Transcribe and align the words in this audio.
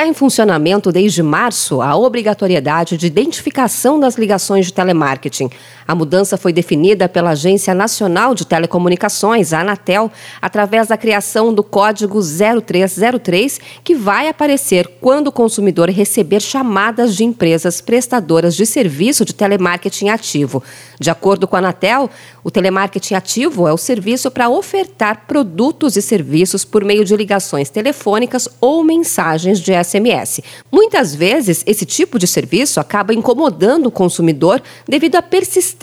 Está 0.00 0.08
em 0.08 0.14
funcionamento 0.14 0.90
desde 0.90 1.22
março 1.22 1.82
a 1.82 1.94
obrigatoriedade 1.94 2.96
de 2.96 3.06
identificação 3.06 4.00
das 4.00 4.14
ligações 4.14 4.64
de 4.64 4.72
telemarketing. 4.72 5.50
A 5.90 5.94
mudança 5.96 6.36
foi 6.36 6.52
definida 6.52 7.08
pela 7.08 7.30
Agência 7.30 7.74
Nacional 7.74 8.32
de 8.32 8.46
Telecomunicações, 8.46 9.52
a 9.52 9.62
Anatel, 9.62 10.08
através 10.40 10.86
da 10.86 10.96
criação 10.96 11.52
do 11.52 11.64
código 11.64 12.20
0303, 12.20 13.58
que 13.82 13.96
vai 13.96 14.28
aparecer 14.28 14.86
quando 15.00 15.26
o 15.26 15.32
consumidor 15.32 15.90
receber 15.90 16.40
chamadas 16.40 17.16
de 17.16 17.24
empresas 17.24 17.80
prestadoras 17.80 18.54
de 18.54 18.66
serviço 18.66 19.24
de 19.24 19.34
telemarketing 19.34 20.10
ativo. 20.10 20.62
De 21.00 21.10
acordo 21.10 21.48
com 21.48 21.56
a 21.56 21.58
Anatel, 21.58 22.08
o 22.44 22.52
telemarketing 22.52 23.14
ativo 23.14 23.66
é 23.66 23.72
o 23.72 23.76
serviço 23.76 24.30
para 24.30 24.48
ofertar 24.48 25.24
produtos 25.26 25.96
e 25.96 26.02
serviços 26.02 26.64
por 26.64 26.84
meio 26.84 27.04
de 27.04 27.16
ligações 27.16 27.68
telefônicas 27.68 28.48
ou 28.60 28.84
mensagens 28.84 29.58
de 29.58 29.72
SMS. 29.72 30.40
Muitas 30.70 31.16
vezes, 31.16 31.64
esse 31.66 31.84
tipo 31.84 32.16
de 32.16 32.28
serviço 32.28 32.78
acaba 32.78 33.12
incomodando 33.12 33.86
o 33.86 33.90
consumidor 33.90 34.62
devido 34.86 35.16
à 35.16 35.22
persistência 35.22 35.79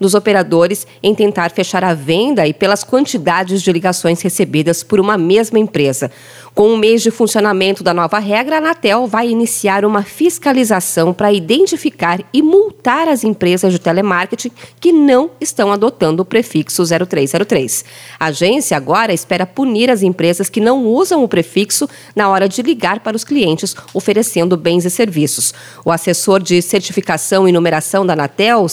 dos 0.00 0.14
operadores 0.14 0.86
em 1.02 1.14
tentar 1.14 1.50
fechar 1.50 1.84
a 1.84 1.94
venda 1.94 2.46
e 2.46 2.52
pelas 2.52 2.82
quantidades 2.82 3.62
de 3.62 3.72
ligações 3.72 4.20
recebidas 4.20 4.82
por 4.82 4.98
uma 4.98 5.16
mesma 5.16 5.58
empresa. 5.58 6.10
Com 6.54 6.70
um 6.70 6.76
mês 6.76 7.02
de 7.02 7.10
funcionamento 7.12 7.84
da 7.84 7.94
nova 7.94 8.18
regra, 8.18 8.56
a 8.56 8.58
Anatel 8.58 9.06
vai 9.06 9.28
iniciar 9.28 9.84
uma 9.84 10.02
fiscalização 10.02 11.14
para 11.14 11.32
identificar 11.32 12.20
e 12.32 12.42
multar 12.42 13.06
as 13.06 13.22
empresas 13.22 13.72
de 13.72 13.78
telemarketing 13.78 14.50
que 14.80 14.90
não 14.90 15.30
estão 15.40 15.70
adotando 15.70 16.22
o 16.22 16.26
prefixo 16.26 16.82
0303. 16.84 17.84
A 18.18 18.26
agência 18.26 18.76
agora 18.76 19.12
espera 19.12 19.46
punir 19.46 19.88
as 19.88 20.02
empresas 20.02 20.48
que 20.48 20.60
não 20.60 20.84
usam 20.84 21.22
o 21.22 21.28
prefixo 21.28 21.88
na 22.16 22.28
hora 22.28 22.48
de 22.48 22.60
ligar 22.60 23.00
para 23.00 23.16
os 23.16 23.22
clientes 23.22 23.76
oferecendo 23.94 24.56
bens 24.56 24.84
e 24.84 24.90
serviços. 24.90 25.54
O 25.84 25.92
assessor 25.92 26.42
de 26.42 26.60
certificação 26.60 27.48
e 27.48 27.52
numeração 27.52 28.04
da 28.04 28.14
Anatel, 28.14 28.68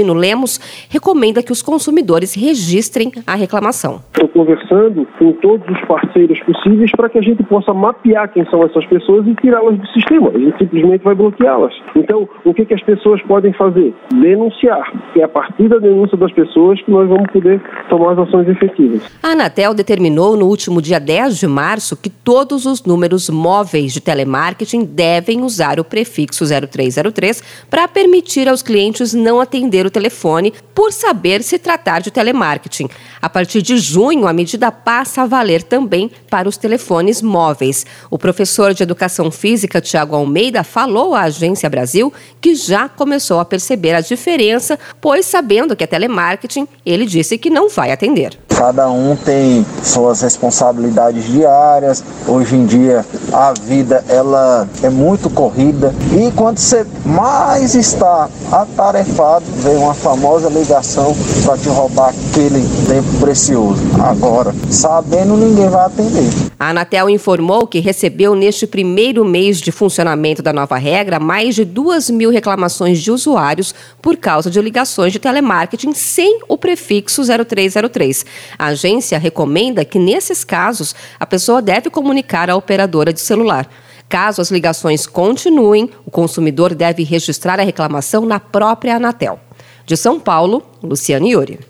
Secundino 0.00 0.14
Lemos, 0.14 0.58
recomenda 0.88 1.42
que 1.42 1.52
os 1.52 1.62
consumidores 1.62 2.34
registrem 2.34 3.12
a 3.26 3.34
reclamação. 3.34 4.02
Estou 4.20 4.44
conversando 4.44 5.08
com 5.18 5.32
todos 5.32 5.66
os 5.66 5.80
parceiros 5.86 6.38
possíveis 6.40 6.90
para 6.92 7.08
que 7.08 7.16
a 7.16 7.22
gente 7.22 7.42
possa 7.42 7.72
mapear 7.72 8.30
quem 8.30 8.44
são 8.50 8.62
essas 8.62 8.84
pessoas 8.84 9.26
e 9.26 9.34
tirá-las 9.36 9.78
do 9.78 9.86
sistema. 9.88 10.28
A 10.28 10.38
gente 10.38 10.58
simplesmente 10.58 11.02
vai 11.02 11.14
bloqueá-las. 11.14 11.72
Então, 11.96 12.28
o 12.44 12.52
que, 12.52 12.66
que 12.66 12.74
as 12.74 12.82
pessoas 12.82 13.22
podem 13.22 13.54
fazer? 13.54 13.94
Denunciar. 14.12 14.92
É 15.16 15.22
a 15.22 15.28
partir 15.28 15.68
da 15.68 15.78
denúncia 15.78 16.18
das 16.18 16.30
pessoas 16.32 16.78
que 16.82 16.90
nós 16.90 17.08
vamos 17.08 17.32
poder 17.32 17.62
tomar 17.88 18.12
as 18.12 18.18
ações 18.18 18.46
efetivas. 18.46 19.00
A 19.22 19.28
Anatel 19.28 19.72
determinou 19.72 20.36
no 20.36 20.44
último 20.48 20.82
dia 20.82 21.00
10 21.00 21.38
de 21.38 21.46
março 21.46 21.96
que 21.96 22.10
todos 22.10 22.66
os 22.66 22.84
números 22.84 23.30
móveis 23.30 23.94
de 23.94 24.02
telemarketing 24.02 24.84
devem 24.84 25.40
usar 25.40 25.80
o 25.80 25.84
prefixo 25.84 26.44
0303 26.44 27.64
para 27.70 27.88
permitir 27.88 28.50
aos 28.50 28.62
clientes 28.62 29.14
não 29.14 29.40
atender 29.40 29.86
o 29.86 29.90
telefone 29.90 30.52
por 30.74 30.92
saber 30.92 31.42
se 31.42 31.58
tratar 31.58 32.00
de 32.00 32.10
telemarketing. 32.10 32.88
A 33.22 33.28
partir 33.30 33.62
de 33.62 33.78
junho, 33.78 34.09
a 34.10 34.32
medida 34.32 34.72
passa 34.72 35.22
a 35.22 35.26
valer 35.26 35.62
também 35.62 36.10
para 36.28 36.48
os 36.48 36.56
telefones 36.56 37.22
móveis. 37.22 37.86
O 38.10 38.18
professor 38.18 38.74
de 38.74 38.82
Educação 38.82 39.30
Física, 39.30 39.80
Tiago 39.80 40.16
Almeida, 40.16 40.64
falou 40.64 41.14
à 41.14 41.22
Agência 41.22 41.70
Brasil 41.70 42.12
que 42.40 42.54
já 42.54 42.88
começou 42.88 43.38
a 43.40 43.44
perceber 43.44 43.94
a 43.94 44.00
diferença, 44.00 44.78
pois 45.00 45.26
sabendo 45.26 45.76
que 45.76 45.84
é 45.84 45.86
telemarketing, 45.86 46.66
ele 46.84 47.06
disse 47.06 47.38
que 47.38 47.48
não 47.48 47.68
vai 47.68 47.92
atender. 47.92 48.49
Cada 48.60 48.90
um 48.90 49.16
tem 49.16 49.64
suas 49.82 50.20
responsabilidades 50.20 51.24
diárias. 51.24 52.04
Hoje 52.28 52.56
em 52.56 52.66
dia 52.66 53.06
a 53.32 53.54
vida 53.54 54.04
ela 54.06 54.68
é 54.82 54.90
muito 54.90 55.30
corrida 55.30 55.94
e 56.12 56.30
quando 56.32 56.58
você 56.58 56.86
mais 57.02 57.74
está 57.74 58.28
atarefado, 58.52 59.46
vem 59.62 59.78
uma 59.78 59.94
famosa 59.94 60.50
ligação 60.50 61.16
para 61.42 61.56
te 61.56 61.70
roubar 61.70 62.10
aquele 62.10 62.60
tempo 62.86 63.18
precioso. 63.18 63.80
Agora, 63.98 64.54
sabendo 64.68 65.38
ninguém 65.38 65.70
vai 65.70 65.86
atender. 65.86 66.50
A 66.58 66.68
Anatel 66.68 67.08
informou 67.08 67.66
que 67.66 67.78
recebeu 67.78 68.34
neste 68.34 68.66
primeiro 68.66 69.24
mês 69.24 69.58
de 69.58 69.72
funcionamento 69.72 70.42
da 70.42 70.52
nova 70.52 70.76
regra 70.76 71.18
mais 71.18 71.54
de 71.54 71.64
duas 71.64 72.10
mil 72.10 72.28
reclamações 72.30 73.00
de 73.00 73.10
usuários 73.10 73.74
por 74.02 74.18
causa 74.18 74.50
de 74.50 74.60
ligações 74.60 75.14
de 75.14 75.18
telemarketing 75.18 75.94
sem 75.94 76.40
o 76.46 76.58
prefixo 76.58 77.22
0303. 77.24 78.26
A 78.58 78.66
agência 78.66 79.18
recomenda 79.18 79.84
que, 79.84 79.98
nesses 79.98 80.42
casos, 80.42 80.94
a 81.18 81.26
pessoa 81.26 81.62
deve 81.62 81.88
comunicar 81.90 82.50
à 82.50 82.56
operadora 82.56 83.12
de 83.12 83.20
celular. 83.20 83.68
Caso 84.08 84.42
as 84.42 84.50
ligações 84.50 85.06
continuem, 85.06 85.88
o 86.04 86.10
consumidor 86.10 86.74
deve 86.74 87.04
registrar 87.04 87.60
a 87.60 87.62
reclamação 87.62 88.26
na 88.26 88.40
própria 88.40 88.96
Anatel. 88.96 89.38
De 89.86 89.96
São 89.96 90.18
Paulo, 90.18 90.64
Luciane 90.82 91.30
Iuri. 91.30 91.60